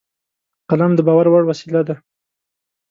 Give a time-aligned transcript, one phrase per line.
[0.69, 1.95] قلم د باور وړ وسیله ده